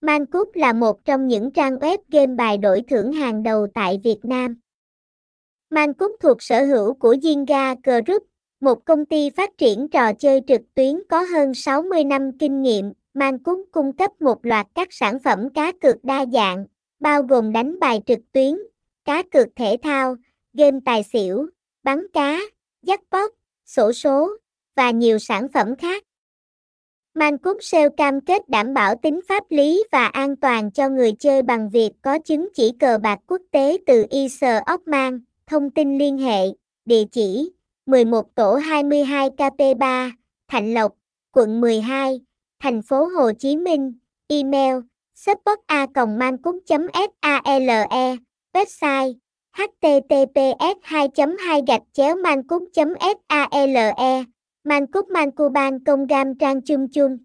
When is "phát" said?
9.30-9.50